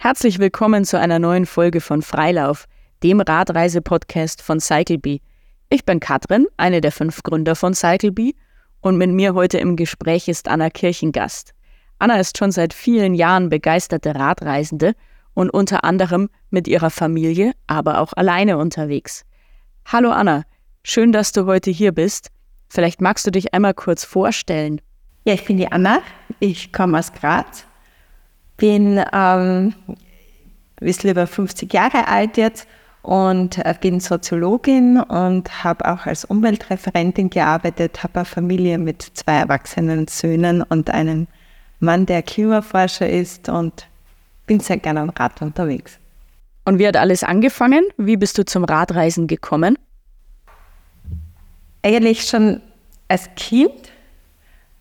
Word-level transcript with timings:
Herzlich 0.00 0.38
willkommen 0.38 0.84
zu 0.84 0.96
einer 0.96 1.18
neuen 1.18 1.44
Folge 1.44 1.80
von 1.80 2.02
Freilauf, 2.02 2.66
dem 3.02 3.20
Radreise-Podcast 3.20 4.42
von 4.42 4.60
CycleBee. 4.60 5.20
Ich 5.70 5.84
bin 5.84 5.98
Katrin, 5.98 6.46
eine 6.56 6.80
der 6.80 6.92
fünf 6.92 7.24
Gründer 7.24 7.56
von 7.56 7.74
CycleBee 7.74 8.36
und 8.80 8.96
mit 8.96 9.10
mir 9.10 9.34
heute 9.34 9.58
im 9.58 9.74
Gespräch 9.74 10.28
ist 10.28 10.46
Anna 10.46 10.70
Kirchengast. 10.70 11.52
Anna 11.98 12.20
ist 12.20 12.38
schon 12.38 12.52
seit 12.52 12.74
vielen 12.74 13.16
Jahren 13.16 13.48
begeisterte 13.48 14.14
Radreisende 14.14 14.94
und 15.34 15.50
unter 15.50 15.82
anderem 15.82 16.30
mit 16.50 16.68
ihrer 16.68 16.90
Familie, 16.90 17.54
aber 17.66 18.00
auch 18.00 18.12
alleine 18.12 18.56
unterwegs. 18.56 19.24
Hallo 19.84 20.10
Anna, 20.10 20.44
schön, 20.84 21.10
dass 21.10 21.32
du 21.32 21.46
heute 21.46 21.72
hier 21.72 21.90
bist. 21.90 22.28
Vielleicht 22.68 23.00
magst 23.00 23.26
du 23.26 23.32
dich 23.32 23.52
einmal 23.52 23.74
kurz 23.74 24.04
vorstellen. 24.04 24.80
Ja, 25.24 25.34
ich 25.34 25.44
bin 25.44 25.56
die 25.56 25.72
Anna, 25.72 26.02
ich 26.38 26.72
komme 26.72 27.00
aus 27.00 27.12
Graz, 27.12 27.66
bin 28.58 28.98
ähm, 29.12 29.72
ein 29.86 29.96
bisschen 30.80 31.10
über 31.10 31.26
50 31.26 31.72
Jahre 31.72 32.06
alt 32.06 32.36
jetzt 32.36 32.68
und 33.00 33.58
äh, 33.58 33.74
bin 33.80 34.00
Soziologin 34.00 35.00
und 35.00 35.64
habe 35.64 35.90
auch 35.90 36.04
als 36.04 36.26
Umweltreferentin 36.26 37.30
gearbeitet, 37.30 38.02
habe 38.02 38.16
eine 38.16 38.24
Familie 38.26 38.76
mit 38.76 39.02
zwei 39.14 39.38
erwachsenen 39.38 40.06
Söhnen 40.08 40.62
und 40.62 40.90
einem 40.90 41.26
Mann, 41.80 42.04
der 42.04 42.22
Klimaforscher 42.22 43.08
ist 43.08 43.48
und 43.48 43.86
bin 44.46 44.60
sehr 44.60 44.78
gerne 44.78 45.00
am 45.00 45.10
Rad 45.10 45.40
unterwegs. 45.40 45.98
Und 46.64 46.78
wie 46.78 46.86
hat 46.86 46.96
alles 46.96 47.22
angefangen? 47.22 47.84
Wie 47.96 48.16
bist 48.16 48.36
du 48.36 48.44
zum 48.44 48.64
Radreisen 48.64 49.26
gekommen? 49.26 49.78
Eigentlich 51.82 52.24
schon 52.24 52.60
als 53.06 53.30
Kind, 53.36 53.72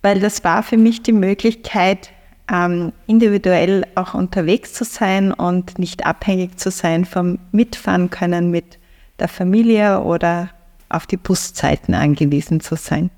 weil 0.02 0.20
das 0.20 0.44
war 0.44 0.64
für 0.64 0.78
mich 0.78 1.04
die 1.04 1.14
Möglichkeit, 1.14 2.10
ähm, 2.52 2.94
individuell 3.08 3.86
auch 3.96 4.14
unterwegs 4.14 4.74
zu 4.74 4.84
sein 4.84 5.34
und 5.34 5.80
nicht 5.80 6.06
abhängig 6.06 6.58
zu 6.58 6.72
sein 6.72 7.06
vom 7.06 7.40
Mitfahren 7.52 8.10
können 8.10 8.52
mit 8.52 8.80
der 9.20 9.28
Familie 9.28 10.02
oder 10.02 10.50
auf 10.90 11.06
die 11.06 11.18
Buszeiten 11.18 11.94
angewiesen 11.94 12.60
zu 12.60 12.76
sein. 12.76 13.10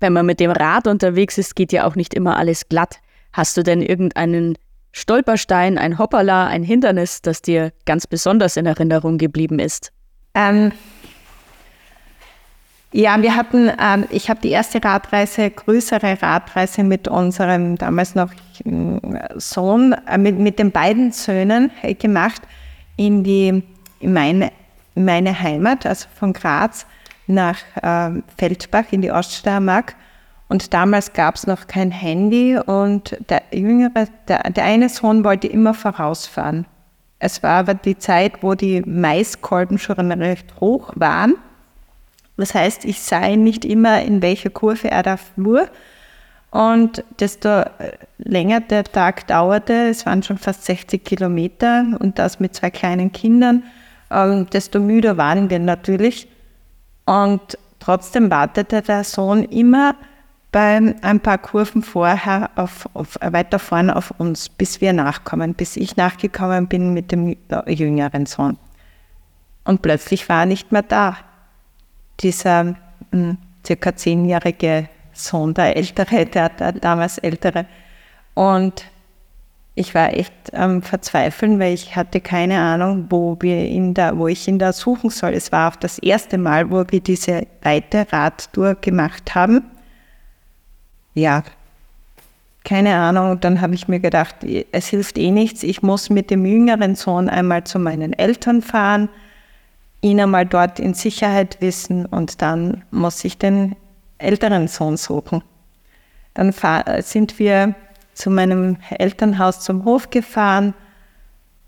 Wenn 0.00 0.12
man 0.12 0.26
mit 0.26 0.40
dem 0.40 0.50
Rad 0.50 0.86
unterwegs 0.86 1.38
ist, 1.38 1.56
geht 1.56 1.72
ja 1.72 1.86
auch 1.86 1.94
nicht 1.94 2.14
immer 2.14 2.36
alles 2.36 2.68
glatt. 2.68 2.98
Hast 3.32 3.56
du 3.56 3.62
denn 3.62 3.82
irgendeinen 3.82 4.56
Stolperstein, 4.92 5.76
ein 5.76 5.98
Hoppala, 5.98 6.46
ein 6.46 6.62
Hindernis, 6.62 7.20
das 7.20 7.42
dir 7.42 7.72
ganz 7.84 8.06
besonders 8.06 8.56
in 8.56 8.66
Erinnerung 8.66 9.18
geblieben 9.18 9.58
ist? 9.58 9.92
Ähm, 10.34 10.72
ja, 12.96 13.20
wir 13.20 13.34
hatten, 13.34 13.72
ähm, 13.80 14.04
ich 14.10 14.30
habe 14.30 14.40
die 14.40 14.50
erste 14.50 14.82
Radreise, 14.82 15.50
größere 15.50 16.22
Radreise 16.22 16.84
mit 16.84 17.08
unserem 17.08 17.76
damals 17.76 18.14
noch 18.14 18.30
äh, 18.64 19.00
Sohn, 19.34 19.96
äh, 20.08 20.16
mit, 20.16 20.38
mit 20.38 20.60
den 20.60 20.70
beiden 20.70 21.10
Söhnen 21.10 21.72
äh, 21.82 21.94
gemacht 21.94 22.42
in 22.96 23.24
die, 23.24 23.64
in 23.98 24.12
meine, 24.12 24.52
meine 24.94 25.40
Heimat, 25.40 25.86
also 25.86 26.06
von 26.14 26.32
Graz 26.32 26.86
nach 27.26 27.58
äh, 27.82 28.22
Feldbach 28.38 28.84
in 28.92 29.02
die 29.02 29.10
Oststeiermark. 29.10 29.96
Und 30.48 30.72
damals 30.72 31.12
gab 31.12 31.34
es 31.34 31.48
noch 31.48 31.66
kein 31.66 31.90
Handy 31.90 32.56
und 32.56 33.18
der 33.28 33.42
jüngere, 33.50 34.06
der, 34.28 34.50
der 34.50 34.64
eine 34.64 34.88
Sohn 34.88 35.24
wollte 35.24 35.48
immer 35.48 35.74
vorausfahren. 35.74 36.64
Es 37.18 37.42
war 37.42 37.58
aber 37.58 37.74
die 37.74 37.98
Zeit, 37.98 38.42
wo 38.42 38.54
die 38.54 38.82
Maiskolben 38.82 39.78
schon 39.78 40.12
recht 40.12 40.60
hoch 40.60 40.92
waren. 40.94 41.34
Das 42.36 42.54
heißt, 42.54 42.84
ich 42.84 43.00
sah 43.00 43.26
ihn 43.26 43.44
nicht 43.44 43.64
immer, 43.64 44.02
in 44.02 44.22
welcher 44.22 44.50
Kurve 44.50 44.90
er 44.90 45.02
da 45.02 45.16
fuhr. 45.16 45.68
Und 46.50 47.04
desto 47.18 47.64
länger 48.18 48.60
der 48.60 48.84
Tag 48.84 49.26
dauerte, 49.26 49.88
es 49.88 50.06
waren 50.06 50.22
schon 50.22 50.38
fast 50.38 50.64
60 50.64 51.04
Kilometer 51.04 51.84
und 51.98 52.18
das 52.18 52.38
mit 52.38 52.54
zwei 52.54 52.70
kleinen 52.70 53.10
Kindern, 53.10 53.64
ähm, 54.10 54.46
desto 54.52 54.78
müder 54.78 55.16
waren 55.16 55.50
wir 55.50 55.58
natürlich. 55.58 56.28
Und 57.06 57.58
trotzdem 57.80 58.30
wartete 58.30 58.82
der 58.82 59.02
Sohn 59.04 59.44
immer 59.44 59.96
bei 60.52 60.94
ein 61.02 61.18
paar 61.18 61.38
Kurven 61.38 61.82
vorher 61.82 62.50
auf, 62.54 62.88
auf, 62.94 63.18
weiter 63.20 63.58
vorne 63.58 63.96
auf 63.96 64.12
uns, 64.18 64.48
bis 64.48 64.80
wir 64.80 64.92
nachkommen, 64.92 65.54
bis 65.54 65.76
ich 65.76 65.96
nachgekommen 65.96 66.68
bin 66.68 66.94
mit 66.94 67.10
dem 67.10 67.36
jüngeren 67.66 68.26
Sohn. 68.26 68.56
Und 69.64 69.82
plötzlich 69.82 70.28
war 70.28 70.40
er 70.40 70.46
nicht 70.46 70.70
mehr 70.70 70.82
da 70.82 71.16
dieser 72.20 72.64
mh, 72.64 72.76
hm, 73.10 73.38
circa 73.66 73.96
zehnjährige 73.96 74.88
Sohn, 75.12 75.54
der 75.54 75.76
ältere, 75.76 76.26
der, 76.26 76.48
der 76.50 76.72
damals 76.72 77.18
ältere. 77.18 77.66
Und 78.34 78.84
ich 79.76 79.94
war 79.94 80.12
echt 80.12 80.54
am 80.54 80.76
ähm, 80.76 80.82
Verzweifeln, 80.82 81.58
weil 81.58 81.74
ich 81.74 81.96
hatte 81.96 82.20
keine 82.20 82.60
Ahnung, 82.60 83.06
wo 83.10 83.36
wir 83.40 83.66
ihn 83.66 83.94
da, 83.94 84.16
wo 84.16 84.28
ich 84.28 84.46
ihn 84.46 84.58
da 84.58 84.72
suchen 84.72 85.10
soll. 85.10 85.32
Es 85.32 85.50
war 85.50 85.72
auch 85.72 85.76
das 85.76 85.98
erste 85.98 86.38
Mal, 86.38 86.70
wo 86.70 86.84
wir 86.88 87.00
diese 87.00 87.46
weite 87.62 88.06
Radtour 88.12 88.76
gemacht 88.76 89.34
haben. 89.34 89.64
Ja, 91.14 91.42
keine 92.64 92.94
Ahnung. 92.94 93.40
Dann 93.40 93.60
habe 93.60 93.74
ich 93.74 93.88
mir 93.88 93.98
gedacht, 94.00 94.36
es 94.70 94.86
hilft 94.88 95.18
eh 95.18 95.32
nichts. 95.32 95.64
Ich 95.64 95.82
muss 95.82 96.08
mit 96.08 96.30
dem 96.30 96.46
jüngeren 96.46 96.94
Sohn 96.94 97.28
einmal 97.28 97.64
zu 97.64 97.78
meinen 97.78 98.12
Eltern 98.12 98.62
fahren 98.62 99.08
ihn 100.04 100.20
einmal 100.20 100.44
dort 100.44 100.78
in 100.78 100.92
Sicherheit 100.92 101.56
wissen 101.60 102.04
und 102.04 102.42
dann 102.42 102.84
muss 102.90 103.24
ich 103.24 103.38
den 103.38 103.74
älteren 104.18 104.68
Sohn 104.68 104.96
suchen. 104.98 105.42
Dann 106.34 106.52
sind 107.00 107.38
wir 107.38 107.74
zu 108.12 108.30
meinem 108.30 108.76
Elternhaus 108.90 109.60
zum 109.60 109.84
Hof 109.84 110.10
gefahren 110.10 110.74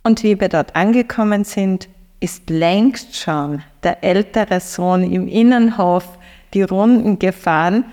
und 0.03 0.23
wie 0.23 0.39
wir 0.39 0.49
dort 0.49 0.77
angekommen 0.77 1.45
sind, 1.45 1.89
ist 2.21 2.51
längst 2.51 3.17
schon 3.17 3.63
der 3.83 4.05
ältere 4.05 4.61
Sohn 4.61 5.03
im 5.03 5.29
Innenhof 5.29 6.19
die 6.55 6.63
Runden 6.63 7.19
gefahren. 7.19 7.85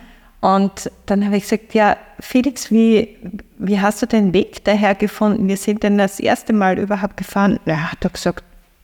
Und 0.41 0.91
dann 1.05 1.25
habe 1.25 1.37
ich 1.37 1.43
gesagt, 1.43 1.73
ja, 1.73 1.95
Felix, 2.19 2.69
wie, 2.69 3.17
wie 3.57 3.79
hast 3.79 4.01
du 4.01 4.07
den 4.07 4.33
Weg 4.33 4.63
daher 4.65 4.93
gefunden? 4.93 5.47
Wir 5.47 5.57
sind 5.57 5.83
denn 5.83 5.97
das 5.97 6.19
erste 6.19 6.51
Mal 6.51 6.77
überhaupt 6.77 7.15
gefahren. 7.17 7.59
Er 7.65 7.91
hat 7.91 8.03
er 8.03 8.09
gesagt, 8.09 8.43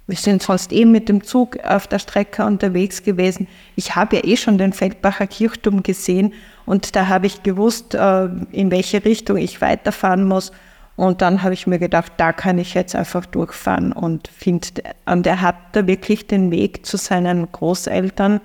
wir 0.09 0.17
sind 0.17 0.41
sonst 0.41 0.73
eh 0.73 0.85
mit 0.85 1.07
dem 1.07 1.23
Zug 1.23 1.59
auf 1.63 1.85
der 1.85 1.99
Strecke 1.99 2.43
unterwegs 2.43 3.03
gewesen. 3.03 3.47
Ich 3.75 3.95
habe 3.95 4.15
ja 4.15 4.23
eh 4.23 4.37
schon 4.37 4.57
den 4.57 4.73
Feldbacher 4.73 5.27
Kirchturm 5.27 5.83
gesehen 5.83 6.33
und 6.65 6.95
da 6.95 7.07
habe 7.07 7.27
ich 7.27 7.43
gewusst, 7.43 7.93
äh, 7.93 8.25
in 8.51 8.71
welche 8.71 9.05
Richtung 9.05 9.37
ich 9.37 9.61
weiterfahren 9.61 10.27
muss. 10.27 10.51
Und 10.95 11.21
dann 11.21 11.43
habe 11.43 11.53
ich 11.53 11.67
mir 11.67 11.77
gedacht, 11.77 12.13
da 12.17 12.33
kann 12.33 12.57
ich 12.57 12.73
jetzt 12.73 12.95
einfach 12.95 13.27
durchfahren 13.27 13.93
und 13.93 14.27
finde, 14.27 14.69
und 15.05 15.27
er 15.27 15.41
hat 15.41 15.55
da 15.73 15.85
wirklich 15.85 16.25
den 16.25 16.49
Weg 16.49 16.87
zu 16.87 16.97
seinen 16.97 17.49
Großeltern 17.51 18.41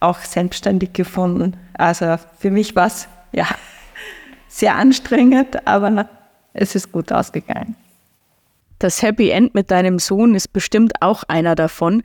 auch 0.00 0.18
selbstständig 0.18 0.94
gefunden. 0.94 1.58
Also 1.74 2.16
für 2.38 2.50
mich 2.50 2.74
war 2.74 2.86
es 2.86 3.06
ja 3.32 3.46
sehr 4.48 4.76
anstrengend, 4.76 5.66
aber 5.66 6.08
es 6.54 6.74
ist 6.74 6.90
gut 6.90 7.12
ausgegangen. 7.12 7.76
Das 8.82 9.00
Happy 9.00 9.30
End 9.30 9.54
mit 9.54 9.70
deinem 9.70 10.00
Sohn 10.00 10.34
ist 10.34 10.52
bestimmt 10.52 10.94
auch 11.02 11.22
einer 11.28 11.54
davon. 11.54 12.02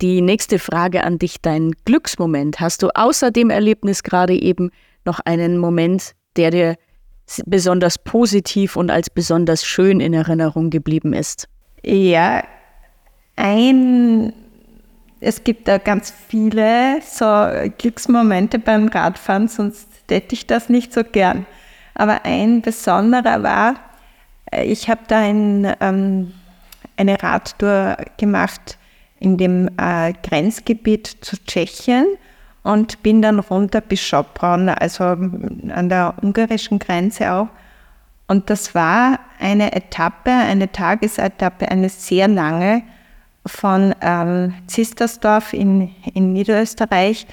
Die 0.00 0.20
nächste 0.20 0.60
Frage 0.60 1.02
an 1.02 1.18
dich, 1.18 1.42
dein 1.42 1.72
Glücksmoment. 1.84 2.60
Hast 2.60 2.84
du 2.84 2.90
außer 2.94 3.32
dem 3.32 3.50
Erlebnis 3.50 4.04
gerade 4.04 4.40
eben 4.40 4.70
noch 5.04 5.18
einen 5.24 5.58
Moment, 5.58 6.12
der 6.36 6.52
dir 6.52 6.76
besonders 7.46 7.98
positiv 7.98 8.76
und 8.76 8.92
als 8.92 9.10
besonders 9.10 9.64
schön 9.64 9.98
in 9.98 10.14
Erinnerung 10.14 10.70
geblieben 10.70 11.14
ist? 11.14 11.48
Ja, 11.82 12.44
ein, 13.34 14.32
es 15.18 15.42
gibt 15.42 15.66
da 15.66 15.78
ganz 15.78 16.14
viele 16.28 17.00
so 17.02 17.26
Glücksmomente 17.76 18.60
beim 18.60 18.86
Radfahren, 18.86 19.48
sonst 19.48 19.88
hätte 20.08 20.36
ich 20.36 20.46
das 20.46 20.68
nicht 20.68 20.92
so 20.92 21.02
gern. 21.02 21.44
Aber 21.94 22.24
ein 22.24 22.62
besonderer 22.62 23.42
war, 23.42 23.89
ich 24.52 24.88
habe 24.88 25.02
da 25.08 25.18
ein, 25.18 25.74
ähm, 25.80 26.32
eine 26.96 27.22
Radtour 27.22 27.96
gemacht 28.16 28.78
in 29.18 29.36
dem 29.36 29.68
äh, 29.76 30.12
Grenzgebiet 30.22 31.18
zu 31.20 31.36
Tschechien 31.44 32.06
und 32.62 33.02
bin 33.02 33.22
dann 33.22 33.38
runter 33.38 33.80
bis 33.80 34.00
Schopron, 34.00 34.68
also 34.68 35.04
an 35.04 35.88
der 35.88 36.14
ungarischen 36.22 36.78
Grenze 36.78 37.32
auch. 37.32 37.48
Und 38.26 38.48
das 38.48 38.74
war 38.74 39.18
eine 39.38 39.72
Etappe, 39.72 40.30
eine 40.30 40.70
Tagesetappe, 40.70 41.70
eine 41.70 41.88
sehr 41.88 42.28
lange 42.28 42.82
von 43.46 43.94
ähm, 44.02 44.54
Zistersdorf 44.66 45.52
in, 45.52 45.94
in 46.14 46.32
Niederösterreich 46.32 47.26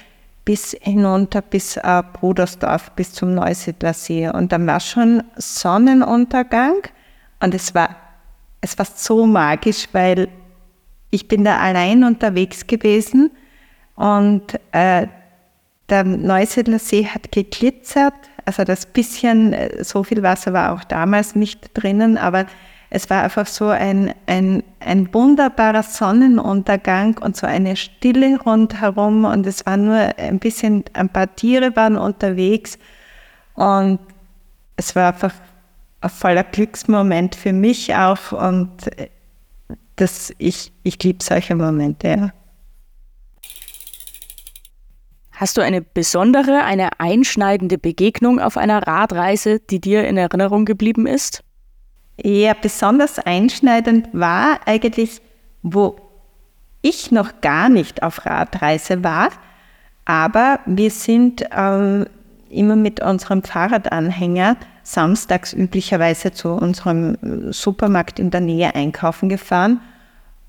bis 0.44 0.74
hinunter 0.80 1.42
bis 1.42 1.76
äh, 1.76 2.02
Brudersdorf, 2.14 2.90
bis 2.92 3.12
zum 3.12 3.34
Neusiedler 3.34 3.92
See. 3.92 4.28
Und 4.28 4.50
dann 4.50 4.66
war 4.66 4.80
schon 4.80 5.22
Sonnenuntergang 5.36 6.82
und 7.40 7.54
es 7.54 7.74
war, 7.74 7.96
es 8.60 8.78
war 8.78 8.86
so 8.86 9.26
magisch, 9.26 9.88
weil 9.92 10.28
ich 11.10 11.28
bin 11.28 11.44
da 11.44 11.58
allein 11.58 12.04
unterwegs 12.04 12.66
gewesen 12.66 13.30
und 13.94 14.58
äh, 14.72 15.06
der 15.88 16.04
Neusiedler 16.04 16.78
See 16.78 17.06
hat 17.06 17.32
geglitzert, 17.32 18.14
Also 18.44 18.64
das 18.64 18.86
bisschen, 18.86 19.52
äh, 19.52 19.82
so 19.82 20.04
viel 20.04 20.22
Wasser 20.22 20.52
war 20.52 20.72
auch 20.72 20.84
damals 20.84 21.34
nicht 21.34 21.70
drinnen, 21.74 22.18
aber 22.18 22.46
es 22.90 23.10
war 23.10 23.22
einfach 23.22 23.46
so 23.46 23.68
ein, 23.68 24.14
ein, 24.26 24.62
ein 24.80 25.12
wunderbarer 25.12 25.82
Sonnenuntergang 25.82 27.18
und 27.18 27.36
so 27.36 27.46
eine 27.46 27.76
Stille 27.76 28.38
rundherum 28.40 29.24
und 29.24 29.46
es 29.46 29.66
war 29.66 29.76
nur 29.76 29.96
ein 29.96 30.38
bisschen, 30.38 30.84
ein 30.94 31.10
paar 31.10 31.34
Tiere 31.34 31.76
waren 31.76 31.96
unterwegs 31.96 32.78
und 33.54 33.98
es 34.76 34.96
war 34.96 35.12
einfach 35.12 35.32
ein 36.00 36.10
voller 36.10 36.44
Glücksmoment 36.44 37.34
für 37.34 37.52
mich 37.52 37.94
auch 37.94 38.32
und 38.32 38.90
das, 39.96 40.32
ich, 40.38 40.72
ich 40.82 41.02
liebe 41.02 41.22
solche 41.22 41.54
Momente, 41.56 42.08
ja. 42.08 42.32
Hast 45.32 45.56
du 45.56 45.60
eine 45.60 45.82
besondere, 45.82 46.64
eine 46.64 46.98
einschneidende 46.98 47.78
Begegnung 47.78 48.40
auf 48.40 48.56
einer 48.56 48.84
Radreise, 48.84 49.60
die 49.60 49.80
dir 49.80 50.06
in 50.08 50.16
Erinnerung 50.16 50.64
geblieben 50.64 51.06
ist? 51.06 51.44
Ja, 52.20 52.54
besonders 52.60 53.20
einschneidend 53.20 54.08
war 54.12 54.58
eigentlich, 54.66 55.20
wo 55.62 55.96
ich 56.82 57.12
noch 57.12 57.40
gar 57.40 57.68
nicht 57.68 58.02
auf 58.02 58.26
Radreise 58.26 59.04
war, 59.04 59.28
aber 60.04 60.58
wir 60.66 60.90
sind 60.90 61.42
äh, 61.42 62.04
immer 62.50 62.76
mit 62.76 63.00
unserem 63.00 63.42
Fahrradanhänger 63.42 64.56
samstags 64.88 65.52
üblicherweise 65.52 66.32
zu 66.32 66.50
unserem 66.50 67.52
Supermarkt 67.52 68.18
in 68.18 68.30
der 68.30 68.40
Nähe 68.40 68.74
einkaufen 68.74 69.28
gefahren. 69.28 69.80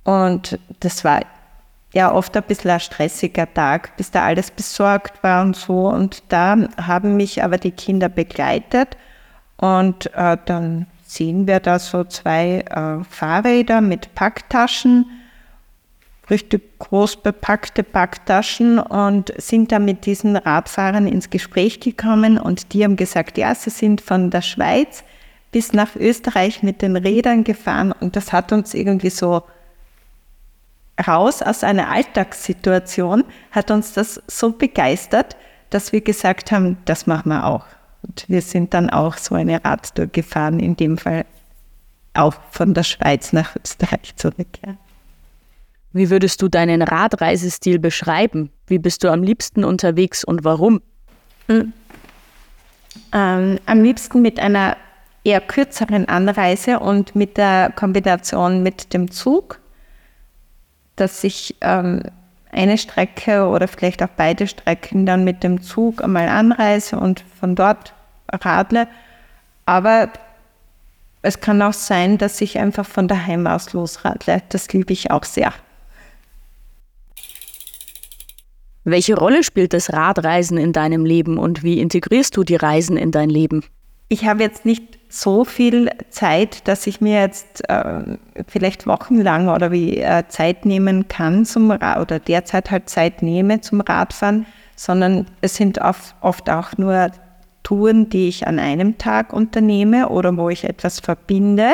Und 0.04 0.58
das 0.80 1.04
war 1.04 1.22
ja 1.94 2.14
oft 2.14 2.38
ein 2.38 2.44
bisschen 2.44 2.72
ein 2.72 2.80
stressiger 2.80 3.54
Tag, 3.54 3.98
bis 3.98 4.12
da 4.12 4.24
alles 4.24 4.52
besorgt 4.52 5.22
war 5.24 5.42
und 5.42 5.56
so. 5.56 5.90
Und 5.90 6.24
da 6.30 6.56
haben 6.78 7.18
mich 7.18 7.44
aber 7.44 7.58
die 7.58 7.72
Kinder 7.72 8.08
begleitet 8.08 8.96
und 9.58 10.14
äh, 10.16 10.38
dann 10.46 10.88
sehen 11.06 11.46
wir 11.46 11.60
da 11.60 11.80
so 11.80 12.06
zwei 12.06 12.60
äh, 12.70 13.04
Fahrräder 13.04 13.82
mit 13.82 14.16
Packtaschen, 14.16 15.06
richtig 16.30 16.80
groß 16.80 17.18
bepackte 17.18 17.84
Packtaschen 17.84 18.80
und 18.80 19.34
sind 19.38 19.72
da 19.72 19.80
mit 19.80 20.06
diesen 20.06 20.36
Radfahrern 20.36 21.08
ins 21.08 21.30
Gespräch 21.30 21.80
gekommen 21.80 22.38
und 22.38 22.74
die 22.74 22.84
haben 22.84 22.96
gesagt, 22.96 23.38
ja, 23.38 23.54
sie 23.56 23.70
sind 23.70 24.02
von 24.02 24.30
der 24.30 24.42
Schweiz 24.42 25.04
bis 25.52 25.74
nach 25.74 25.96
Österreich 25.96 26.62
mit 26.64 26.82
den 26.82 26.96
Rädern 26.96 27.44
gefahren 27.44 27.92
und 27.92 28.16
das 28.16 28.32
hat 28.32 28.52
uns 28.52 28.74
irgendwie 28.74 29.10
so 29.10 29.44
raus 31.08 31.42
aus 31.42 31.64
einer 31.64 31.90
Alltagssituation, 31.90 33.24
hat 33.52 33.72
uns 33.72 33.94
das 33.94 34.22
so 34.28 34.52
begeistert, 34.52 35.38
dass 35.70 35.92
wir 35.92 36.02
gesagt 36.02 36.52
haben, 36.52 36.78
das 36.86 37.08
machen 37.08 37.30
wir 37.30 37.46
auch. 37.46 37.66
Und 38.02 38.26
wir 38.28 38.42
sind 38.42 38.74
dann 38.74 38.90
auch 38.90 39.18
so 39.18 39.36
eine 39.36 39.64
Radtour 39.64 40.08
gefahren, 40.08 40.60
in 40.60 40.76
dem 40.76 40.98
Fall 40.98 41.26
auch 42.14 42.36
von 42.52 42.74
der 42.74 42.84
Schweiz 42.84 43.34
nach 43.34 43.56
Österreich 43.56 44.16
zurück. 44.16 44.48
Ja. 44.66 44.76
Wie 45.92 46.10
würdest 46.10 46.42
du 46.42 46.48
deinen 46.48 46.82
Radreisestil 46.82 47.80
beschreiben? 47.80 48.52
Wie 48.68 48.80
bist 48.80 49.04
du 49.04 49.12
am 49.12 49.24
liebsten 49.24 49.64
unterwegs 49.64 50.24
und 50.24 50.44
warum? 50.44 50.82
Mhm. 51.48 51.74
Ähm, 53.12 53.60
am 53.66 53.84
liebsten 53.84 54.22
mit 54.22 54.40
einer 54.40 54.78
eher 55.24 55.42
kürzeren 55.42 56.08
Anreise 56.08 56.80
und 56.80 57.16
mit 57.16 57.38
der 57.38 57.72
Kombination 57.76 58.64
mit 58.64 58.94
dem 58.94 59.12
Zug 59.12 59.60
dass 61.00 61.24
ich 61.24 61.56
ähm, 61.62 62.04
eine 62.52 62.78
Strecke 62.78 63.48
oder 63.48 63.68
vielleicht 63.68 64.04
auch 64.04 64.10
beide 64.16 64.48
Strecken 64.48 65.06
dann 65.06 65.24
mit 65.24 65.44
dem 65.44 65.62
Zug 65.62 66.04
einmal 66.04 66.28
anreise 66.28 67.00
und 67.00 67.24
von 67.40 67.56
dort 67.56 67.94
radle. 68.32 68.88
Aber 69.66 70.10
es 71.22 71.40
kann 71.42 71.62
auch 71.62 71.74
sein, 71.74 72.18
dass 72.18 72.42
ich 72.42 72.58
einfach 72.60 72.86
von 72.86 73.08
daheim 73.08 73.46
aus 73.48 73.74
losradle. 73.74 74.42
Das 74.50 74.72
liebe 74.74 74.94
ich 74.94 75.12
auch 75.12 75.24
sehr. 75.24 75.54
Welche 78.84 79.16
Rolle 79.16 79.44
spielt 79.44 79.74
das 79.74 79.92
Radreisen 79.94 80.58
in 80.58 80.74
deinem 80.74 81.06
Leben 81.06 81.38
und 81.38 81.64
wie 81.64 81.80
integrierst 81.80 82.36
du 82.36 82.44
die 82.44 82.56
Reisen 82.56 82.98
in 82.98 83.12
dein 83.12 83.30
Leben? 83.30 83.64
Ich 84.08 84.26
habe 84.26 84.42
jetzt 84.42 84.66
nicht 84.66 84.98
so 85.10 85.46
viel 85.46 85.90
Zeit, 86.10 86.68
dass 86.68 86.88
ich 86.88 87.00
mir 87.02 87.20
jetzt 87.20 87.68
äh, 87.70 88.18
vielleicht 88.48 88.88
wochenlang 88.88 89.50
oder 89.50 89.72
wie 89.72 89.98
äh, 89.98 90.24
Zeit 90.28 90.66
nehmen 90.66 91.08
kann 91.08 91.46
zum 91.46 91.72
Rad 91.72 92.00
oder 92.00 92.20
derzeit 92.20 92.72
halt 92.72 92.90
Zeit 92.90 93.22
nehme 93.22 93.62
zum 93.62 93.82
Radfahren, 93.82 94.46
sondern 94.76 95.28
es 95.42 95.56
sind 95.56 95.80
oft, 95.80 96.16
oft 96.22 96.50
auch 96.50 96.78
nur 96.78 97.12
Touren, 97.64 98.10
die 98.10 98.30
ich 98.30 98.48
an 98.48 98.58
einem 98.58 98.98
Tag 98.98 99.34
unternehme 99.34 100.10
oder 100.10 100.36
wo 100.38 100.50
ich 100.50 100.64
etwas 100.64 101.00
verbinde. 101.00 101.74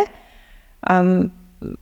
Ähm, 0.89 1.31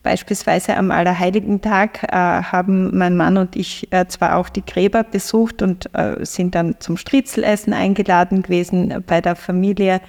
beispielsweise 0.03 0.75
am 0.77 0.91
Allerheiligen 0.91 1.61
Tag 1.61 2.03
äh, 2.03 2.15
haben 2.15 2.97
mein 2.97 3.15
Mann 3.15 3.37
und 3.37 3.55
ich 3.55 3.91
äh, 3.91 4.07
zwar 4.07 4.37
auch 4.37 4.49
die 4.49 4.65
Gräber 4.65 5.03
besucht 5.03 5.61
und 5.61 5.89
äh, 5.93 6.25
sind 6.25 6.55
dann 6.55 6.75
zum 6.79 6.97
Stritzelessen 6.97 7.73
eingeladen 7.73 8.43
gewesen 8.43 9.03
bei 9.05 9.21
der 9.21 9.35
Familie 9.35 10.01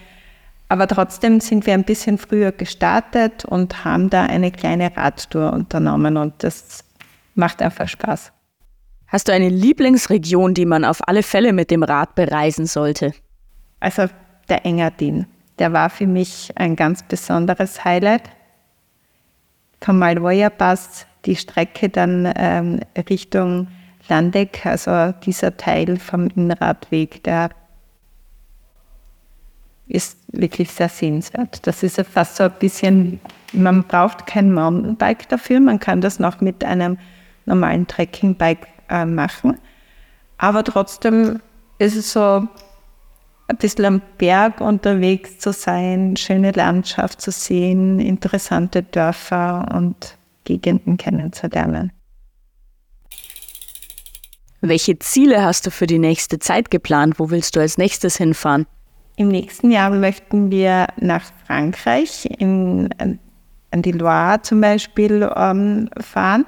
aber 0.69 0.88
trotzdem 0.88 1.41
sind 1.41 1.67
wir 1.67 1.75
ein 1.75 1.85
bisschen 1.85 2.19
früher 2.19 2.53
gestartet 2.53 3.44
und 3.44 3.85
haben 3.85 4.11
da 4.11 4.25
eine 4.25 4.50
kleine 4.50 4.97
Radtour 4.97 5.53
unternommen 5.53 6.17
und 6.17 6.43
das 6.43 6.85
macht 7.35 7.62
einfach 7.62 7.88
Spaß. 7.88 8.32
Hast 9.06 9.29
du 9.29 9.32
eine 9.32 9.50
Lieblingsregion, 9.50 10.55
die 10.55 10.67
man 10.67 10.85
auf 10.85 11.06
alle 11.06 11.23
Fälle 11.23 11.53
mit 11.53 11.71
dem 11.71 11.82
Rad 11.82 12.15
bereisen 12.15 12.67
sollte? 12.67 13.12
Also 13.79 14.06
der 14.49 14.65
Engadin. 14.67 15.26
Der 15.59 15.73
war 15.73 15.91
für 15.91 16.06
mich 16.06 16.50
ein 16.56 16.75
ganz 16.75 17.05
besonderes 17.05 17.85
Highlight. 17.85 18.23
Vom 19.85 19.99
Malvoya 19.99 20.49
Pass 20.49 21.07
die 21.27 21.37
Strecke 21.37 21.91
dann 21.91 22.33
ähm, 22.37 22.81
Richtung 23.11 23.69
Landeck, 24.09 24.65
also 24.65 25.13
dieser 25.25 25.59
Teil 25.59 25.99
vom 25.99 26.29
Innradweg, 26.29 27.23
der 27.25 27.51
ist 29.87 30.19
wirklich 30.29 30.71
sehr 30.71 30.89
sehenswert. 30.89 31.67
Das 31.67 31.83
ist 31.83 31.99
ja 31.99 32.05
fast 32.05 32.37
so 32.37 32.45
ein 32.45 32.53
bisschen, 32.59 33.21
man 33.53 33.85
braucht 33.85 34.27
kein 34.27 34.55
Mountainbike 34.55 35.29
dafür, 35.29 35.61
man 35.61 35.81
kann 35.81 36.01
das 36.01 36.19
noch 36.19 36.41
mit 36.41 36.65
einem 36.65 36.97
normalen 37.45 37.87
Trekkingbike 37.87 38.67
äh, 38.89 39.05
machen. 39.05 39.59
Aber 40.39 40.65
trotzdem 40.65 41.41
ist 41.79 41.97
es 41.97 42.11
so 42.11 42.49
ein 43.49 43.56
bisschen 43.56 43.85
am 43.85 44.02
Berg 44.19 44.61
unterwegs 44.61 45.38
zu 45.38 45.52
sein, 45.52 46.17
schöne 46.17 46.52
Landschaft 46.52 47.21
zu 47.21 47.30
sehen, 47.30 48.00
interessante 48.00 48.83
Dörfer 48.83 49.69
und 49.75 50.16
Gegenden 50.45 50.97
kennenzulernen. 50.97 51.92
Welche 54.61 54.99
Ziele 54.99 55.45
hast 55.45 55.66
du 55.66 55.71
für 55.71 55.87
die 55.87 55.99
nächste 55.99 56.38
Zeit 56.38 56.71
geplant? 56.71 57.19
Wo 57.19 57.30
willst 57.30 57.54
du 57.54 57.61
als 57.61 57.76
nächstes 57.76 58.16
hinfahren? 58.16 58.66
Im 59.16 59.28
nächsten 59.28 59.71
Jahr 59.71 59.90
möchten 59.90 60.50
wir 60.50 60.87
nach 60.97 61.23
Frankreich, 61.47 62.26
in, 62.38 62.88
an 62.99 63.83
die 63.83 63.92
Loire 63.92 64.40
zum 64.40 64.61
Beispiel, 64.61 65.30
ähm, 65.37 65.90
fahren, 66.00 66.47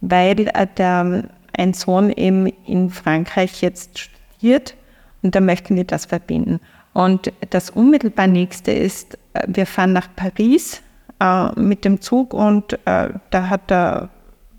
weil 0.00 0.48
äh, 0.48 0.66
der, 0.76 1.28
ein 1.52 1.74
Sohn 1.74 2.10
eben 2.10 2.46
in 2.46 2.90
Frankreich 2.90 3.60
jetzt 3.60 3.98
studiert 3.98 4.76
und 5.22 5.34
da 5.34 5.40
möchten 5.40 5.76
wir 5.76 5.84
das 5.84 6.06
verbinden. 6.06 6.60
Und 6.92 7.32
das 7.50 7.70
unmittelbar 7.70 8.26
nächste 8.26 8.72
ist, 8.72 9.18
äh, 9.34 9.44
wir 9.46 9.66
fahren 9.66 9.92
nach 9.92 10.08
Paris 10.16 10.82
äh, 11.20 11.58
mit 11.58 11.84
dem 11.84 12.00
Zug 12.00 12.34
und 12.34 12.74
äh, 12.86 13.10
da 13.30 13.48
hat 13.48 13.70
er, 13.70 14.08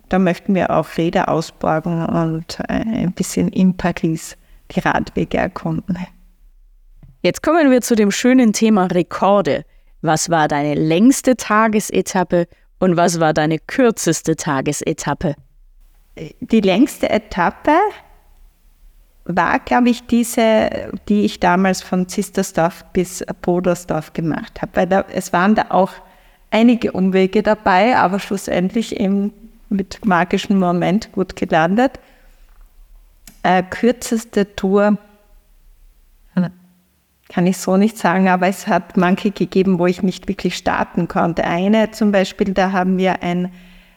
da 0.09 0.19
möchten 0.19 0.55
wir 0.55 0.71
auch 0.71 0.87
Räder 0.97 1.29
ausborgen 1.29 2.05
und 2.05 2.59
äh, 2.67 2.73
ein 2.73 3.13
bisschen 3.13 3.49
in 3.49 3.75
Paris 3.75 4.37
die 4.71 4.79
Radwege 4.79 5.37
erkunden. 5.37 5.97
Jetzt 7.21 7.43
kommen 7.43 7.71
wir 7.71 7.81
zu 7.81 7.95
dem 7.95 8.11
schönen 8.11 8.53
Thema 8.53 8.85
Rekorde. 8.85 9.65
Was 10.01 10.29
war 10.29 10.47
deine 10.47 10.75
längste 10.75 11.35
Tagesetappe 11.35 12.47
und 12.79 12.95
was 12.95 13.19
war 13.19 13.33
deine 13.33 13.59
kürzeste 13.59 14.37
Tagesetappe? 14.37 15.35
Die 16.39 16.61
längste 16.61 17.09
Etappe 17.09 17.77
war, 19.35 19.59
glaube 19.59 19.89
ich, 19.89 20.07
diese, 20.07 20.91
die 21.07 21.23
ich 21.23 21.39
damals 21.39 21.81
von 21.81 22.07
Zistersdorf 22.07 22.83
bis 22.93 23.23
Podersdorf 23.41 24.13
gemacht 24.13 24.61
habe. 24.61 24.71
Weil 24.73 24.87
da, 24.87 25.05
es 25.13 25.31
waren 25.33 25.55
da 25.55 25.67
auch 25.69 25.91
einige 26.51 26.91
Umwege 26.91 27.43
dabei, 27.43 27.95
aber 27.95 28.19
schlussendlich 28.19 28.99
eben 28.99 29.31
mit 29.69 30.03
magischem 30.05 30.57
Moment 30.57 31.11
gut 31.11 31.35
gelandet. 31.35 31.99
Äh, 33.43 33.63
kürzeste 33.63 34.55
Tour 34.55 34.97
kann 37.29 37.45
ich 37.45 37.59
so 37.59 37.77
nicht 37.77 37.97
sagen, 37.97 38.27
aber 38.27 38.47
es 38.47 38.65
hat 38.67 38.97
manche 38.97 39.29
gegeben, 39.29 39.77
wo 39.77 39.85
ich 39.85 40.01
nicht 40.01 40.27
wirklich 40.27 40.57
starten 40.57 41.07
konnte. 41.07 41.43
Eine 41.43 41.91
zum 41.91 42.11
Beispiel, 42.11 42.53
da 42.53 42.71
haben 42.71 42.97
wir 42.97 43.21
ein, 43.21 43.51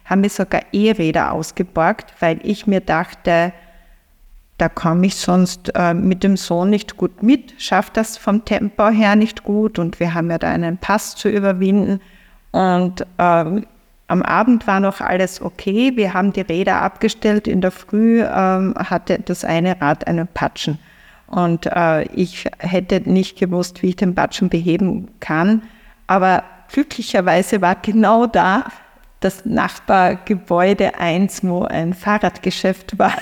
haben 0.05 0.23
wir 0.23 0.29
sogar 0.29 0.61
E-Räder 0.73 1.33
ausgeborgt, 1.33 2.12
weil 2.21 2.39
ich 2.43 2.67
mir 2.67 2.81
dachte, 2.81 3.55
da 4.62 4.69
komme 4.69 5.07
ich 5.07 5.16
sonst 5.16 5.73
äh, 5.75 5.92
mit 5.92 6.23
dem 6.23 6.37
Sohn 6.37 6.71
nicht 6.71 6.97
gut 6.97 7.21
mit, 7.21 7.61
schaffe 7.61 7.90
das 7.95 8.16
vom 8.16 8.45
Tempo 8.45 8.90
her 8.90 9.16
nicht 9.16 9.42
gut 9.42 9.81
und 9.81 9.99
wir 9.99 10.14
haben 10.14 10.31
ja 10.31 10.38
da 10.38 10.52
einen 10.52 10.78
Pass 10.78 11.16
zu 11.16 11.28
überwinden. 11.28 12.00
Und 12.52 13.04
ähm, 13.19 13.66
am 14.07 14.23
Abend 14.23 14.69
war 14.69 14.78
noch 14.78 15.00
alles 15.00 15.42
okay. 15.42 15.97
Wir 15.97 16.14
haben 16.14 16.33
die 16.33 16.42
Räder 16.42 16.81
abgestellt. 16.81 17.49
In 17.49 17.61
der 17.61 17.73
Früh 17.73 18.23
ähm, 18.23 18.75
hatte 18.78 19.19
das 19.19 19.45
eine 19.45 19.81
Rad 19.81 20.07
einen 20.07 20.28
Patschen. 20.28 20.78
Und 21.26 21.66
äh, 21.66 22.04
ich 22.12 22.49
hätte 22.59 23.00
nicht 23.00 23.37
gewusst, 23.40 23.83
wie 23.83 23.88
ich 23.88 23.97
den 23.97 24.14
Patschen 24.14 24.49
beheben 24.49 25.09
kann. 25.19 25.62
Aber 26.07 26.45
glücklicherweise 26.73 27.61
war 27.62 27.75
genau 27.75 28.26
da 28.26 28.66
das 29.19 29.45
Nachbargebäude 29.45 31.00
1, 31.00 31.42
wo 31.42 31.64
ein 31.64 31.95
Fahrradgeschäft 31.95 32.97
war 32.97 33.16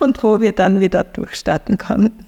und 0.00 0.22
wo 0.22 0.40
wir 0.40 0.52
dann 0.52 0.80
wieder 0.80 1.04
durchstarten 1.04 1.78
konnten. 1.78 2.26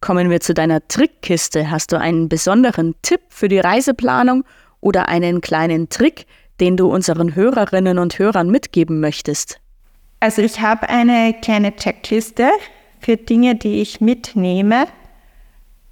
Kommen 0.00 0.30
wir 0.30 0.40
zu 0.40 0.54
deiner 0.54 0.86
Trickkiste. 0.88 1.70
Hast 1.70 1.92
du 1.92 1.98
einen 1.98 2.28
besonderen 2.28 2.94
Tipp 3.02 3.20
für 3.28 3.48
die 3.48 3.58
Reiseplanung 3.58 4.44
oder 4.80 5.08
einen 5.08 5.40
kleinen 5.42 5.90
Trick, 5.90 6.26
den 6.58 6.76
du 6.76 6.90
unseren 6.90 7.34
Hörerinnen 7.34 7.98
und 7.98 8.18
Hörern 8.18 8.50
mitgeben 8.50 9.00
möchtest? 9.00 9.60
Also 10.20 10.42
ich 10.42 10.60
habe 10.60 10.88
eine 10.88 11.34
kleine 11.40 11.76
Checkliste 11.76 12.50
für 13.00 13.16
Dinge, 13.16 13.54
die 13.56 13.80
ich 13.80 14.00
mitnehme, 14.00 14.86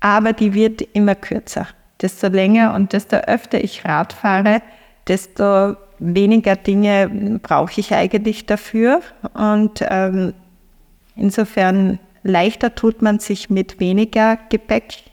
aber 0.00 0.32
die 0.32 0.54
wird 0.54 0.82
immer 0.92 1.14
kürzer. 1.14 1.66
Desto 2.00 2.28
länger 2.28 2.74
und 2.74 2.92
desto 2.92 3.16
öfter 3.16 3.62
ich 3.62 3.84
Rad 3.84 4.12
fahre, 4.12 4.62
desto 5.08 5.76
weniger 5.98 6.56
Dinge 6.56 7.40
brauche 7.42 7.80
ich 7.80 7.94
eigentlich 7.94 8.46
dafür. 8.46 9.00
Und 9.34 9.84
ähm, 9.88 10.34
insofern 11.16 11.98
leichter 12.22 12.74
tut 12.74 13.02
man 13.02 13.18
sich 13.18 13.50
mit 13.50 13.80
weniger 13.80 14.38
Gepäck. 14.48 15.04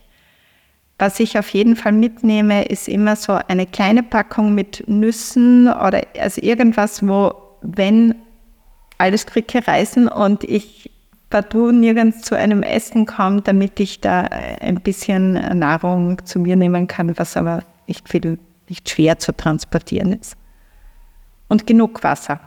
Was 0.98 1.20
ich 1.20 1.38
auf 1.38 1.50
jeden 1.50 1.76
Fall 1.76 1.92
mitnehme, 1.92 2.66
ist 2.66 2.88
immer 2.88 3.16
so 3.16 3.34
eine 3.48 3.66
kleine 3.66 4.02
Packung 4.02 4.56
mit 4.56 4.86
Nüssen 4.88 5.68
oder 5.68 6.04
also 6.18 6.42
irgendwas, 6.42 7.06
wo, 7.06 7.34
wenn 7.62 8.16
alle 8.98 9.18
Stricke 9.18 9.68
reißen 9.68 10.08
und 10.08 10.46
ich 10.46 10.90
partout 11.30 11.72
nirgends 11.72 12.22
zu 12.22 12.36
einem 12.36 12.64
Essen 12.64 13.06
komme, 13.06 13.42
damit 13.42 13.80
ich 13.82 14.00
da 14.00 14.22
ein 14.22 14.76
bisschen 14.76 15.34
Nahrung 15.60 16.24
zu 16.24 16.40
mir 16.40 16.56
nehmen 16.56 16.88
kann, 16.88 17.18
was 17.18 17.36
aber 17.36 17.64
nicht 17.88 18.08
viel, 18.08 18.40
nicht 18.70 18.90
schwer 18.90 19.20
zu 19.20 19.36
transportieren 19.36 20.14
ist. 20.14 20.38
Und 21.48 21.68
genug 21.68 22.04
Wasser. 22.04 22.40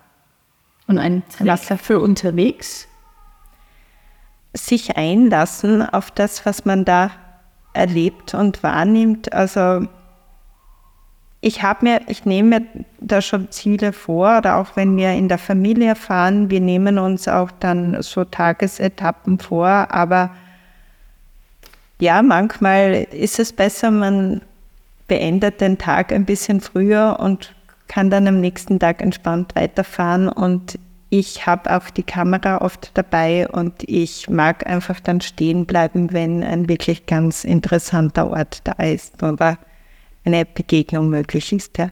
Und 0.86 0.98
ein 0.98 1.22
Wasser 1.38 1.78
für 1.78 2.00
unterwegs? 2.00 2.88
Sich 4.54 4.96
einlassen 4.96 5.82
auf 5.82 6.10
das, 6.10 6.44
was 6.46 6.64
man 6.64 6.84
da 6.84 7.10
erlebt 7.74 8.34
und 8.34 8.62
wahrnimmt. 8.62 9.32
Also 9.32 9.86
ich 11.40 11.62
habe 11.62 11.84
mir, 11.84 12.00
ich 12.08 12.24
nehme 12.24 12.60
mir 12.60 12.66
da 13.00 13.22
schon 13.22 13.50
Ziele 13.50 13.92
vor 13.92 14.38
oder 14.38 14.56
auch 14.56 14.74
wenn 14.74 14.96
wir 14.96 15.12
in 15.12 15.28
der 15.28 15.38
Familie 15.38 15.94
fahren, 15.94 16.50
wir 16.50 16.60
nehmen 16.60 16.98
uns 16.98 17.28
auch 17.28 17.50
dann 17.52 18.02
so 18.02 18.24
Tagesetappen 18.24 19.38
vor, 19.38 19.68
aber 19.68 20.30
ja, 22.00 22.22
manchmal 22.22 23.06
ist 23.12 23.38
es 23.38 23.52
besser, 23.52 23.90
man 23.90 24.42
beendet 25.06 25.60
den 25.60 25.78
Tag 25.78 26.12
ein 26.12 26.24
bisschen 26.24 26.60
früher 26.60 27.18
und 27.20 27.54
kann 27.88 28.11
dann 28.11 28.28
am 28.28 28.40
nächsten 28.40 28.78
Tag 28.78 29.02
entspannt 29.02 29.57
weiterfahren 29.57 30.28
und 30.28 30.78
ich 31.11 31.47
habe 31.47 31.75
auch 31.75 31.88
die 31.88 32.02
Kamera 32.02 32.61
oft 32.61 32.90
dabei 32.95 33.49
und 33.49 33.83
ich 33.85 34.28
mag 34.28 34.66
einfach 34.66 35.00
dann 35.00 35.23
stehen 35.23 35.64
bleiben, 35.64 36.12
wenn 36.12 36.45
ein 36.45 36.68
wirklich 36.68 37.07
ganz 37.07 37.45
interessanter 37.45 38.30
Ort 38.30 38.61
da 38.64 38.73
ist 38.73 39.23
oder 39.23 39.59
eine 40.25 40.45
Begegnung 40.45 41.09
möglich 41.09 41.52
ist. 41.52 41.78
Ja. 41.78 41.88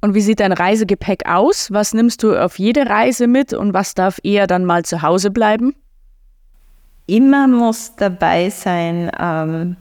Und 0.00 0.14
wie 0.14 0.22
sieht 0.22 0.40
dein 0.40 0.52
Reisegepäck 0.52 1.28
aus? 1.28 1.70
Was 1.70 1.94
nimmst 1.94 2.22
du 2.22 2.34
auf 2.34 2.58
jede 2.58 2.86
Reise 2.86 3.28
mit 3.28 3.52
und 3.52 3.74
was 3.74 3.94
darf 3.94 4.18
eher 4.24 4.46
dann 4.46 4.64
mal 4.64 4.84
zu 4.84 5.02
Hause 5.02 5.30
bleiben? 5.30 5.74
Immer 7.06 7.46
muss 7.46 7.94
dabei 7.96 8.50
sein 8.50 9.10
ähm, 9.18 9.76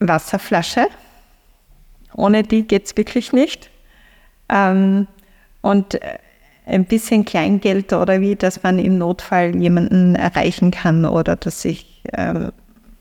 Wasserflasche. 0.00 0.86
Ohne 2.14 2.42
die 2.42 2.66
geht 2.66 2.86
es 2.86 2.96
wirklich 2.96 3.32
nicht. 3.32 3.70
Ähm, 4.50 5.06
und 5.62 5.94
äh, 5.94 6.18
ein 6.66 6.84
bisschen 6.84 7.24
Kleingeld 7.24 7.92
oder 7.92 8.20
wie, 8.20 8.36
dass 8.36 8.62
man 8.62 8.78
im 8.78 8.98
Notfall 8.98 9.56
jemanden 9.56 10.14
erreichen 10.14 10.70
kann 10.70 11.04
oder 11.04 11.36
dass 11.36 11.64
ich 11.64 12.02
äh, 12.12 12.50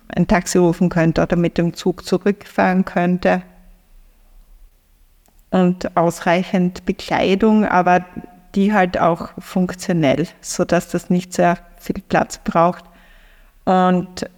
ein 0.10 0.28
Taxi 0.28 0.58
rufen 0.58 0.90
könnte 0.90 1.22
oder 1.22 1.36
mit 1.36 1.58
dem 1.58 1.74
Zug 1.74 2.06
zurückfahren 2.06 2.86
könnte. 2.86 3.42
Und 5.52 5.98
ausreichend 5.98 6.86
Bekleidung, 6.86 7.66
aber 7.66 8.06
die 8.56 8.74
halt 8.74 9.00
auch 9.00 9.30
funktionell, 9.40 10.28
sodass 10.42 10.90
das 10.90 11.10
nicht 11.10 11.34
sehr 11.34 11.58
viel 11.78 12.02
Platz 12.08 12.40
braucht. 12.44 12.84
Und 13.66 14.30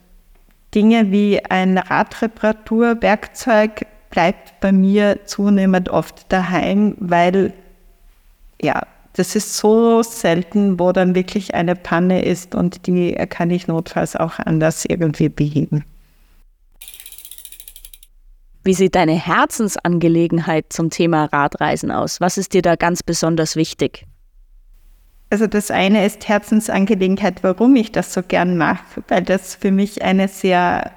Dinge 0.74 1.12
wie 1.12 1.46
ein 1.46 1.77
Radreparaturwerkzeug 1.77 3.86
bleibt 4.12 4.60
bei 4.60 4.72
mir 4.72 5.25
zunehmend 5.25 5.89
oft 5.89 6.32
daheim, 6.32 6.96
weil 7.00 7.53
ja, 8.62 8.86
das 9.13 9.36
ist 9.36 9.58
so 9.58 10.03
selten, 10.03 10.80
wo 10.80 10.91
dann 10.91 11.15
wirklich 11.15 11.53
eine 11.56 11.75
Panne 11.75 12.24
ist 12.24 12.56
und 12.56 12.88
die 12.88 13.13
kann 13.30 13.50
ich 13.50 13.68
notfalls 13.68 14.15
auch 14.15 14.39
anders 14.39 14.86
irgendwie 14.86 15.30
beheben. 15.30 15.84
Wie 18.63 18.75
sieht 18.75 18.94
deine 18.94 19.13
Herzensangelegenheit 19.13 20.65
zum 20.70 20.91
Thema 20.91 21.25
Radreisen 21.25 21.91
aus? 21.91 22.22
Was 22.22 22.38
ist 22.38 22.53
dir 22.53 22.62
da 22.62 22.75
ganz 22.75 23.01
besonders 23.01 23.56
wichtig? 23.56 24.06
Also 25.32 25.48
das 25.48 25.72
eine 25.72 26.06
ist 26.06 26.27
Herzensangelegenheit, 26.27 27.41
warum 27.41 27.75
ich 27.75 27.91
das 27.91 28.13
so 28.13 28.22
gern 28.22 28.58
mache, 28.58 29.01
weil 29.08 29.24
das 29.24 29.56
für 29.56 29.72
mich 29.72 30.03
eine 30.03 30.27
sehr, 30.27 30.91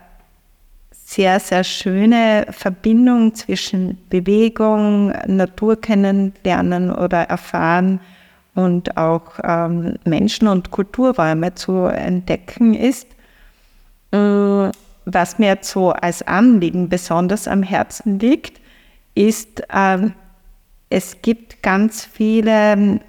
sehr, 1.05 1.39
sehr 1.39 1.65
schöne 1.65 2.47
Verbindung 2.51 3.35
zwischen 3.35 3.99
Bewegung, 4.09 5.13
Natur 5.27 5.81
kennenlernen 5.81 6.91
oder 6.91 7.25
erfahren 7.25 8.01
und 8.55 8.97
auch 8.97 9.39
ähm, 9.43 9.97
Menschen- 10.05 10.49
und 10.49 10.71
Kulturräume 10.71 11.55
zu 11.55 11.85
entdecken 11.85 12.75
ist. 12.75 13.07
Äh, 14.13 14.71
was 15.05 15.39
mir 15.39 15.49
jetzt 15.49 15.71
so 15.71 15.91
als 15.91 16.23
Anliegen 16.23 16.89
besonders 16.89 17.47
am 17.47 17.63
Herzen 17.63 18.19
liegt, 18.19 18.61
ist, 19.15 19.63
äh, 19.69 20.09
es 20.89 21.21
gibt 21.21 21.63
ganz 21.63 22.05
viele 22.05 23.01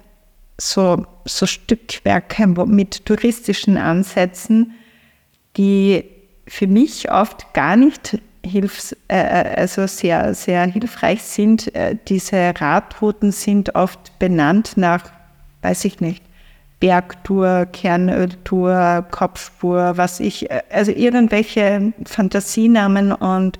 so, 0.58 1.06
so 1.24 1.46
Stückwerke 1.46 2.46
mit 2.46 3.06
touristischen 3.06 3.78
Ansätzen, 3.78 4.72
die 5.56 6.04
für 6.46 6.66
mich 6.66 7.10
oft 7.10 7.52
gar 7.54 7.76
nicht 7.76 8.18
hilfs 8.46 8.92
äh, 9.08 9.18
äh, 9.18 9.54
also 9.56 9.86
sehr, 9.86 10.34
sehr 10.34 10.64
hilfreich 10.66 11.22
sind. 11.22 11.74
Äh, 11.74 11.96
diese 12.08 12.54
Radrouten 12.58 13.32
sind 13.32 13.74
oft 13.74 14.18
benannt 14.18 14.76
nach, 14.76 15.10
weiß 15.62 15.84
ich 15.84 16.00
nicht, 16.00 16.22
Bergtour, 16.78 17.66
Kernöltour, 17.72 19.06
Kopfspur, 19.10 19.96
was 19.96 20.20
ich, 20.20 20.48
also 20.70 20.92
irgendwelche 20.92 21.92
Fantasienamen 22.04 23.12
und 23.12 23.58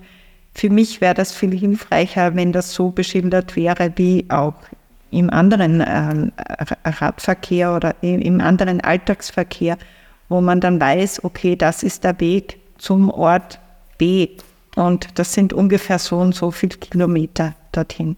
für 0.55 0.71
mich 0.71 1.01
wäre 1.01 1.15
das 1.15 1.33
viel 1.33 1.57
hilfreicher, 1.57 2.35
wenn 2.35 2.53
das 2.53 2.73
so 2.73 2.91
beschildert 2.91 3.57
wäre 3.57 3.93
wie 3.97 4.27
auch 4.29 4.55
im 5.11 5.31
anderen 5.31 5.81
äh, 5.81 6.31
Radverkehr 6.85 7.75
oder 7.75 7.95
im 8.03 8.41
anderen 8.41 8.83
Alltagsverkehr, 8.83 9.79
wo 10.29 10.41
man 10.41 10.61
dann 10.61 10.81
weiß, 10.81 11.25
okay, 11.25 11.57
das 11.57 11.83
ist 11.83 12.05
der 12.05 12.21
Weg 12.21 12.59
zum 12.79 13.11
Ort 13.11 13.59
B 13.99 14.29
und 14.77 15.19
das 15.19 15.33
sind 15.33 15.53
ungefähr 15.53 15.99
so 15.99 16.19
und 16.19 16.35
so 16.35 16.51
viele 16.51 16.77
Kilometer 16.77 17.55
dorthin. 17.73 18.17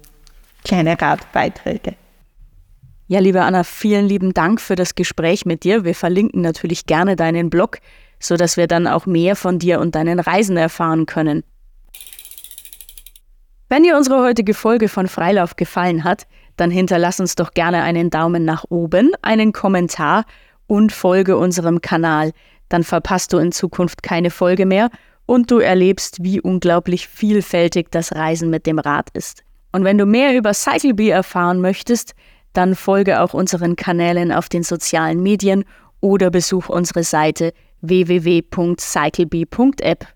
kleine 0.64 1.00
Radbeiträge. 1.00 1.96
Ja, 3.08 3.20
liebe 3.20 3.42
Anna, 3.42 3.64
vielen 3.64 4.08
lieben 4.08 4.34
Dank 4.34 4.62
für 4.62 4.76
das 4.76 4.94
Gespräch 4.94 5.46
mit 5.46 5.64
dir. 5.64 5.84
Wir 5.84 5.96
verlinken 5.96 6.42
natürlich 6.42 6.86
gerne 6.86 7.16
deinen 7.16 7.50
Blog, 7.50 7.80
sodass 8.20 8.56
wir 8.56 8.68
dann 8.68 8.86
auch 8.86 9.08
mehr 9.08 9.36
von 9.36 9.58
dir 9.58 9.80
und 9.80 9.96
deinen 9.96 10.20
Reisen 10.20 10.58
erfahren 10.58 11.08
können. 11.08 11.44
Wenn 13.68 13.84
dir 13.84 13.98
unsere 13.98 14.22
heutige 14.22 14.54
Folge 14.54 14.90
von 14.90 15.08
Freilauf 15.08 15.56
gefallen 15.56 16.04
hat, 16.04 16.28
dann 16.56 16.72
hinterlass 16.72 17.20
uns 17.20 17.36
doch 17.36 17.54
gerne 17.54 17.82
einen 17.84 18.10
Daumen 18.10 18.46
nach 18.46 18.66
oben, 18.70 19.12
einen 19.22 19.54
Kommentar 19.54 20.26
und 20.68 20.92
folge 20.92 21.38
unserem 21.38 21.82
Kanal. 21.82 22.32
Dann 22.68 22.84
verpasst 22.84 23.34
du 23.34 23.38
in 23.38 23.52
Zukunft 23.52 24.04
keine 24.04 24.30
Folge 24.30 24.66
mehr 24.66 24.90
und 25.26 25.50
du 25.50 25.60
erlebst, 25.60 26.24
wie 26.24 26.42
unglaublich 26.42 27.08
vielfältig 27.08 27.88
das 27.92 28.14
Reisen 28.14 28.50
mit 28.50 28.66
dem 28.66 28.78
Rad 28.78 29.10
ist. 29.14 29.44
Und 29.72 29.84
wenn 29.84 29.98
du 29.98 30.06
mehr 30.06 30.36
über 30.36 30.54
CycleBee 30.54 31.10
erfahren 31.10 31.62
möchtest, 31.62 32.14
dann 32.54 32.76
folge 32.76 33.22
auch 33.22 33.34
unseren 33.34 33.76
Kanälen 33.76 34.32
auf 34.32 34.48
den 34.50 34.64
sozialen 34.64 35.22
Medien 35.22 35.66
oder 36.02 36.32
besuch 36.32 36.70
unsere 36.70 37.04
Seite 37.04 37.54
www.cyclebee.app. 37.82 40.08